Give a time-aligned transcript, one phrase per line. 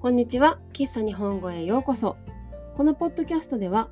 [0.00, 0.60] こんにちは。
[0.72, 2.16] 喫茶日本語へようこそ。
[2.76, 3.90] このポッドキャストでは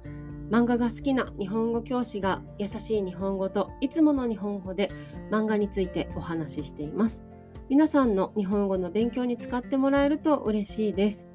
[0.52, 4.88] 漫画が好きな日本語教師が優しい日本語といつもの日本語で
[5.32, 7.24] 漫画についてお話ししています。
[7.68, 11.26] 皆さんの日本語の勉強に使ってもらえると嬉しいです。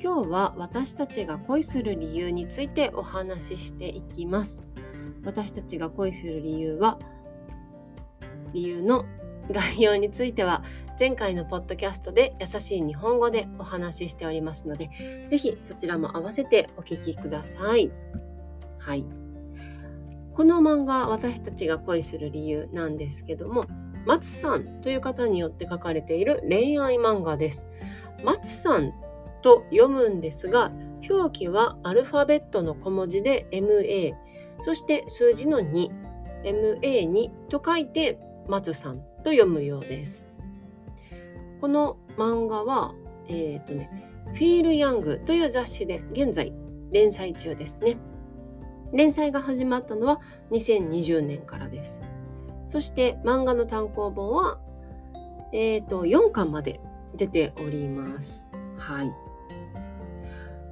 [0.00, 4.62] 今日は私たちが恋する理由についてお話ししていきます。
[5.24, 6.96] 私たちが恋する理由は
[8.52, 9.04] 理由の
[9.50, 10.62] 概要については
[10.98, 14.90] 前回のポッドキャストで優しい日本語でお話ししておりますので、
[15.26, 17.90] ぜひそちらも合わせてお聞きください。
[18.78, 19.04] はい。
[20.34, 23.66] この漫画、私たちが恋する理由なんですけども、
[24.06, 27.66] 松さんという方によって書かれている恋愛漫画です。
[28.24, 28.92] 松さん
[29.42, 30.72] と読むんですが、
[31.08, 34.14] 表記はアルファベットの小文字で MA、
[34.60, 35.90] そして数字の2、
[36.44, 40.26] MA2 と書いて松さんと読むようです。
[41.60, 42.94] この漫画は、
[43.28, 43.90] えっ、ー、とね、
[44.34, 46.52] フィール・ヤングという雑誌で現在
[46.92, 47.96] 連載中ですね。
[48.92, 52.02] 連載が始まったのは2020年からです。
[52.66, 54.58] そして漫画の単行本は、
[55.52, 56.80] えっ、ー、と、4巻まで
[57.16, 58.48] 出ております。
[58.76, 59.12] はい。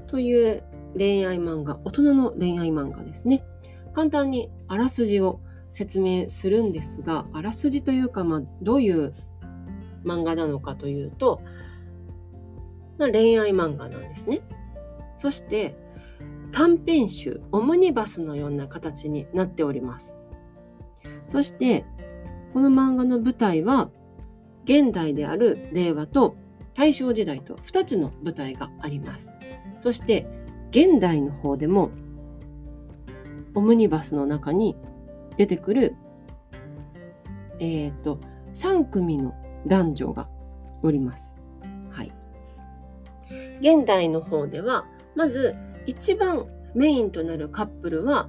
[0.06, 0.62] という
[0.96, 3.44] 恋愛漫画、大人の恋愛漫画ですね。
[3.92, 9.14] 簡単にあらすじを説明するんですが、あらすじというか、まあ、どういう
[10.04, 11.42] 漫画なのかというと、
[12.98, 14.40] まあ、恋愛漫画なんですね。
[15.16, 15.76] そして
[16.52, 20.18] 短編集、オムニバスのような形になっております。
[21.26, 21.84] そして
[22.52, 23.90] この漫画の舞台は
[24.64, 26.36] 現代である令和と
[26.74, 29.32] 大正時代と2つの舞台があります。
[29.80, 30.26] そして
[30.70, 31.90] 現代の方でも
[33.54, 34.76] オムニバスの中に
[35.38, 35.96] 出てくる
[37.60, 38.20] えっ、ー、と
[38.54, 39.34] 3組の
[39.66, 40.28] 男女が
[40.82, 41.34] おります。
[41.90, 42.12] はい。
[43.60, 44.84] 現代の方では、
[45.14, 45.56] まず
[45.86, 48.28] 一番メインとなるカップルは、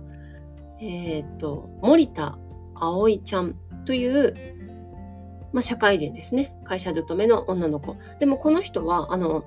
[0.81, 2.37] えっ、ー、と、森田
[2.75, 3.55] 葵ちゃん
[3.85, 4.33] という、
[5.51, 6.55] まあ、社会人ですね。
[6.63, 7.95] 会社勤めの女の子。
[8.19, 9.45] でもこの人は、あの、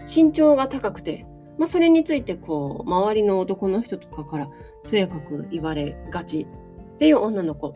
[0.00, 1.26] 身長が高くて、
[1.60, 4.48] まあ、それについてこう、周りの男の人とかから
[4.88, 6.46] とやかく言われがち
[6.94, 7.74] っていう女の子。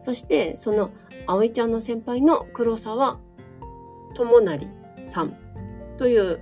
[0.00, 0.90] そしてその
[1.26, 3.18] 葵ちゃんの先輩の黒沢
[4.14, 4.66] 智成
[5.04, 5.36] さん
[5.98, 6.40] という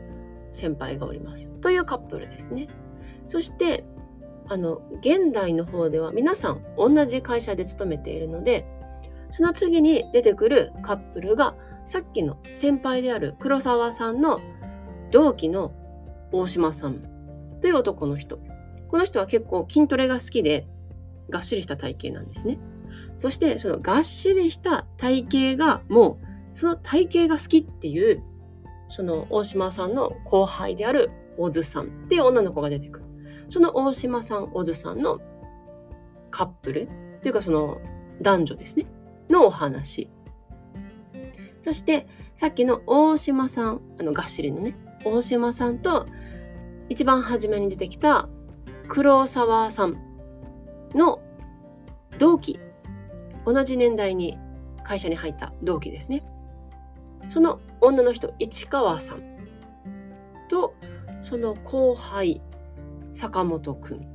[0.52, 1.48] 先輩がおります。
[1.60, 2.68] というカップルですね。
[3.26, 3.84] そして
[4.48, 8.66] あの現代の方では皆さん同じ会社で勤めているので
[9.32, 11.56] その次に出てくるカップルが
[11.86, 14.40] さっきの先輩である黒沢さんの
[15.10, 15.72] 同期の
[16.34, 17.00] 大島さん
[17.60, 18.38] という男の人。
[18.88, 20.66] この人は結構筋トレが好きで
[21.30, 22.58] がっしりした体型なんですね。
[23.16, 26.18] そしてそのがっしりした体型がも
[26.54, 28.22] うその体型が好きっていう
[28.88, 33.04] その大島さんの後輩である小津さんっていう女の子が出てくる。
[33.48, 35.20] その大島さん、小津さんの
[36.30, 37.80] カップルっていうかその
[38.22, 38.86] 男女ですね。
[39.28, 40.10] のお話。
[41.60, 46.06] そしてさっきの大島さん、あのがっしりのね、大島さんと
[46.88, 48.28] 一番初めに出てきた
[48.88, 49.96] 黒沢さん
[50.94, 51.20] の
[52.18, 52.60] 同期
[53.44, 54.38] 同じ年代に
[54.84, 56.24] 会社に入った同期ですね。
[57.30, 59.22] その女の人、市川さん
[60.48, 60.74] と、
[61.22, 62.40] その後輩、
[63.12, 64.06] 坂本くん、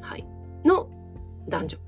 [0.00, 0.26] はい、
[0.64, 0.88] の
[1.48, 1.78] 男女。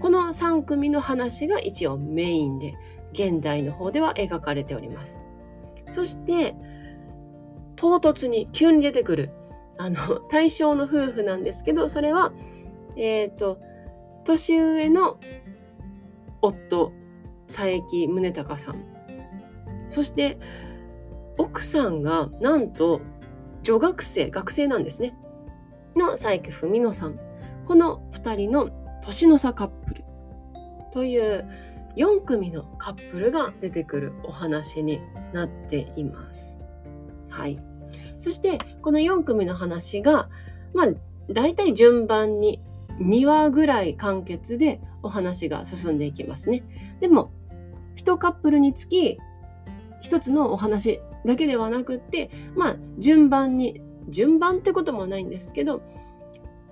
[0.00, 2.74] この3組の話が一応メインで、
[3.12, 5.20] 現代の方では描かれております。
[5.94, 6.56] そして、
[7.76, 9.30] 唐突に急に出てくる、
[9.78, 9.96] あの、
[10.28, 12.32] 対象の夫婦なんですけど、それは、
[12.96, 13.60] えっ、ー、と、
[14.24, 15.18] 年上の
[16.42, 16.90] 夫、
[17.46, 18.84] 佐伯宗隆さん。
[19.88, 20.36] そして、
[21.38, 23.00] 奥さんがなんと
[23.62, 25.16] 女学生、学生なんですね。
[25.94, 27.20] の佐伯文乃さん。
[27.66, 28.70] この2人の
[29.00, 30.04] 年の差カップル
[30.92, 31.48] という
[31.96, 35.00] 4組のカップルが出てくるお話に
[35.32, 36.58] なっています。
[37.28, 37.60] はい。
[38.18, 40.28] そして、この4組の話が、
[40.72, 40.88] まあ、
[41.30, 42.60] 大体順番に
[43.00, 46.64] 2話ぐらい完結でお話が進んでいきますね。
[47.00, 47.32] でも、
[47.96, 49.18] 1カップルにつき
[50.02, 55.82] 1つのお話だけではなくって、まあ、順番に、順番ってこともないんですけど、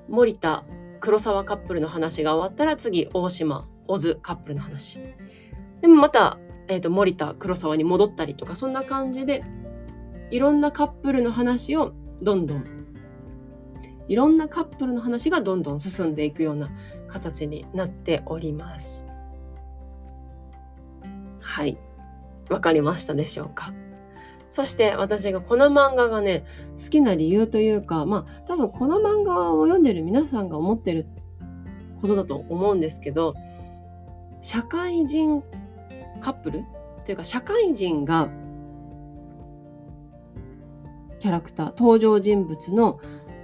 [0.08, 0.64] 森田、
[1.00, 5.00] 黒沢カップルの話が終わったら次、大島、小津カップルの話。
[5.80, 6.38] でもまた、
[6.68, 9.42] えっ、ー、と、森田、黒沢に戻ったりとか、そんな感じで、
[10.30, 11.92] いろんなカップルの話を
[12.22, 12.82] どんどん
[14.08, 16.70] いろんなカップルの話がどんどん進んでいくような
[17.08, 19.06] 形になっております。
[21.40, 21.78] はい。
[22.50, 23.72] わかりましたでしょうか
[24.50, 26.44] そして私がこの漫画がね、
[26.76, 31.06] 好きな理由というか、まあ多分この漫画を読んでる皆さんが思ってる
[32.00, 33.34] ことだと思うんですけど、
[34.42, 35.42] 社会人
[36.20, 36.64] カップル？
[37.06, 38.28] というか社会人が
[41.20, 42.98] キャラクター、登場人物の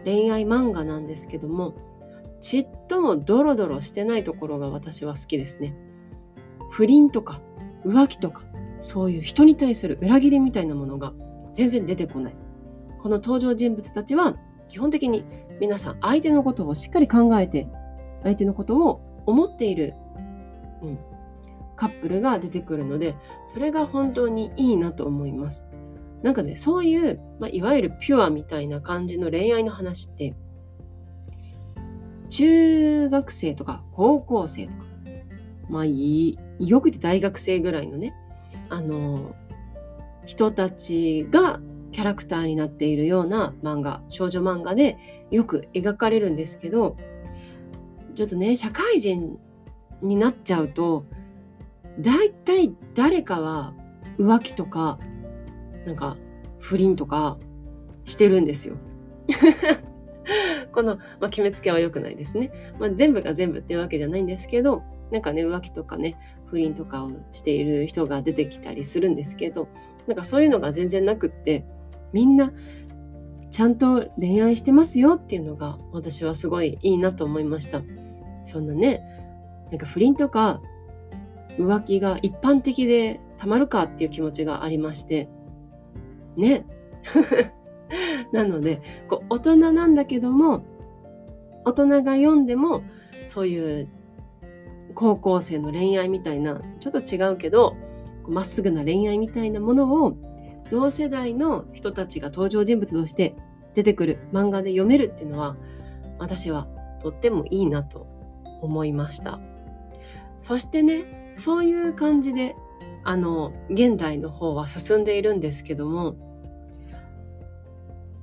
[0.05, 1.75] 恋愛漫画なんですけども、
[2.41, 5.77] ちっともドロドロしてないところが私は好きですね。
[6.71, 7.41] 不倫とか
[7.85, 8.43] 浮気とか
[8.81, 11.13] そういう人に対する裏切りみたいなものが
[11.55, 12.37] 全然出てこない。
[12.99, 14.37] この登場人物たちは
[14.67, 15.25] 基本的に
[15.61, 17.69] 皆さん相手のことをしっかり考えて
[18.25, 19.95] 相手のことを思っている、
[20.83, 20.99] うん、
[21.77, 23.15] カップルが出てくるので
[23.47, 25.65] それが本当にいいなと思います。
[26.23, 30.35] なんかねそういう、まあ、いわゆるピュアみたいな感じの恋愛の話って
[32.29, 34.85] 中学生とか高校生とか
[35.69, 38.15] まあいいよくて大学生ぐらいのね
[38.69, 39.35] あの
[40.27, 41.61] 人たちが
[41.93, 44.99] キャラクターになっているような漫画少女漫画で
[45.31, 46.97] よく描かれるんですけど
[48.15, 49.39] ちょっとね社会人
[50.03, 51.05] になっちゃうと
[52.01, 53.75] 大体誰かは
[54.19, 54.99] 浮気とか
[55.87, 56.17] なんか
[56.59, 57.39] 不倫とか
[58.05, 58.77] してるんですよ。
[60.73, 62.51] この、まあ、決めつけは良くないですね。
[62.79, 66.17] まあ、全部が全部っていうわけじゃないんですけどなんかね浮気とかね
[66.47, 69.69] 不倫とかをしている人が出てきたりするんですけど
[70.07, 71.65] なんかそういうのが全然なくって
[72.13, 72.53] みんな
[73.51, 77.83] ちゃんと恋愛してますよっていうのが私はすごいいいなと思いました
[78.45, 79.03] そんなね
[79.71, 80.61] なんか不倫とか
[81.59, 85.29] 浮気が一般的でたまるかっていう気持ちがありまして。
[86.37, 86.65] ね。
[88.33, 90.63] なのでこう大人なんだけども
[91.65, 92.83] 大人が読んでも
[93.27, 93.89] そういう
[94.95, 97.77] 高校生の恋愛みたいなちょっと違うけど
[98.29, 100.17] まっすぐな恋愛みたいなものを
[100.71, 103.37] 同世代の人たちが登場人物として
[103.75, 105.57] 出てくる漫画で読めるっていうのは
[106.19, 106.67] 私は
[107.01, 108.07] とってもいいなと
[108.61, 109.41] 思いました。
[110.43, 112.57] そしてねそういう感じで
[113.05, 116.17] あの現代の方は進んでいるんですけども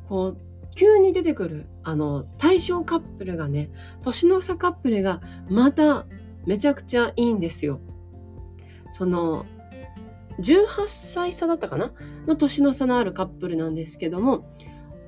[0.07, 0.37] こう
[0.75, 3.69] 急に出てくるあの対象カップルがね
[4.03, 6.05] 年の差カップルがまた
[6.45, 7.79] めちゃくちゃいいんですよ。
[8.91, 9.45] その
[10.39, 11.91] 18歳差だったかな？
[12.27, 14.45] の年の差のあるカップルなんですけども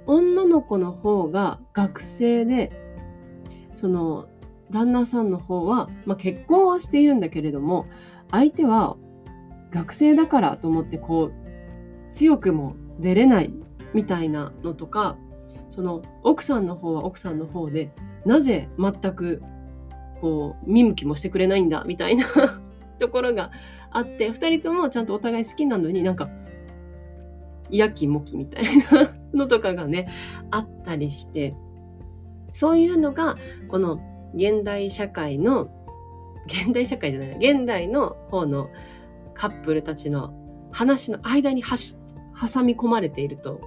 [0.05, 2.71] 女の子の方が学生で
[3.75, 4.29] その
[4.71, 7.87] 旦那さんの方は、まあ、結婚はしているんだけれども
[8.31, 8.97] 相手は
[9.71, 13.53] 学生だからと思ってこう強くも出れない
[13.93, 15.17] みたいなのとか
[15.69, 17.91] その奥さんの方は奥さんの方で
[18.25, 19.41] なぜ全く
[20.21, 22.25] こう見向きもしてくれないんだみたいな
[22.99, 23.51] ところが
[23.91, 26.29] あって2人ともちゃんとお互い好きなのになんか
[27.69, 30.09] やきもきみたいなのとかがね
[30.51, 31.55] あったりして
[32.51, 33.35] そういうのが
[33.67, 33.99] この
[34.33, 35.69] 現代社会の
[36.45, 38.69] 現代社会じゃない現代の方の
[39.33, 40.33] カップルたちの
[40.71, 41.95] 話の間にはし
[42.39, 43.61] 挟み込まれていると、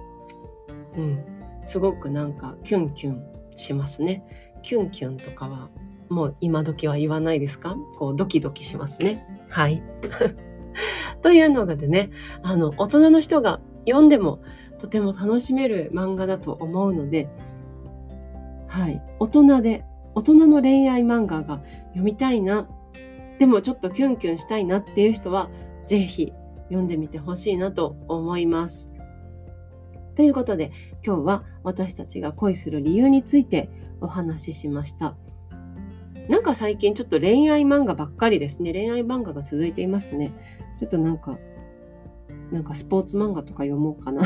[0.95, 1.23] うん、
[1.63, 3.23] すごくなんかキュンキュン
[3.55, 4.23] しますね。
[4.61, 5.69] キュンキュンとかは
[6.09, 7.75] もう今時は言わないですか？
[7.97, 9.25] こうドキドキしますね。
[9.49, 9.83] はい。
[11.21, 12.09] というのがでね、
[12.41, 14.41] あの、大人の人が読んでも
[14.79, 17.29] とても楽しめる漫画だと思うので、
[18.67, 19.01] はい。
[19.19, 22.67] 大人で、大人の恋愛漫画が読みたいな、
[23.39, 25.49] でもちょっとキュンキュンしたいなっていう人は、
[25.87, 26.31] ぜひ
[26.65, 28.89] 読んでみてほしいなと思います。
[30.15, 30.71] ということで、
[31.05, 33.69] 今日は私たちが恋する理由について
[34.01, 35.15] お話ししました。
[36.29, 38.71] なんか最近ちょっと恋愛漫画ばっかりですね。
[38.73, 40.31] 恋愛漫画が続いていますね。
[40.79, 41.37] ちょっとなんか、
[42.51, 44.21] なんかスポーツ漫画とか読もうかな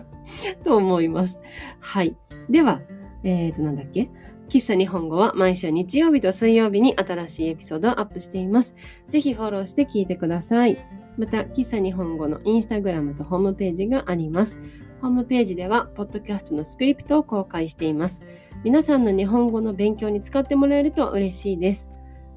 [0.64, 1.38] と思います。
[1.80, 2.16] はい。
[2.50, 2.80] では、
[3.22, 4.10] えっ、ー、と、なんだっけ？
[4.48, 8.74] 喫茶日本語は毎週日曜日と水曜日に新しいエピソードをアップしています。
[9.08, 10.78] ぜひフォローして聞いてください。
[11.18, 14.56] また、喫茶日本語のインスタグラムとホームページがあります。
[15.02, 18.22] ホームページでは、ポッドキャストのスクリプトを公開しています。
[18.64, 21.90] 皆さんの日本語の勉強に使ってもらえると嬉しいです。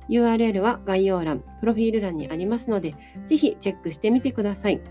[0.10, 2.94] URL は概要欄、プロフィール欄にありますので、
[3.25, 4.82] ぜひチェックしてみてください。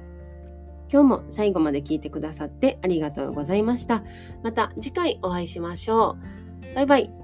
[0.90, 4.02] 今日も最後まで聞いてくださってありがとうございました。
[4.42, 6.39] また次回お会いしましょう。
[6.74, 7.19] バイバイ。